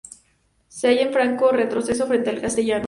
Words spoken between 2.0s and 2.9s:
frente al castellano.